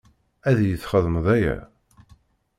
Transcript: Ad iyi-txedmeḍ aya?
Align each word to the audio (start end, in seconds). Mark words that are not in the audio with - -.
Ad 0.49 0.57
iyi-txedmeḍ 0.61 1.25
aya? 1.35 1.57